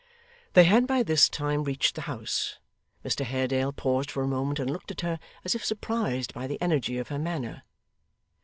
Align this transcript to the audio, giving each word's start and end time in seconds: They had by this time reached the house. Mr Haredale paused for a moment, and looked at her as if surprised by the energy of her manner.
They 0.53 0.63
had 0.63 0.87
by 0.87 1.03
this 1.03 1.29
time 1.29 1.63
reached 1.63 1.93
the 1.93 2.01
house. 2.09 2.57
Mr 3.05 3.23
Haredale 3.23 3.71
paused 3.71 4.09
for 4.09 4.23
a 4.23 4.27
moment, 4.27 4.57
and 4.57 4.67
looked 4.67 4.89
at 4.89 5.01
her 5.01 5.19
as 5.45 5.53
if 5.53 5.63
surprised 5.63 6.33
by 6.33 6.47
the 6.47 6.59
energy 6.59 6.97
of 6.97 7.09
her 7.09 7.19
manner. 7.19 7.61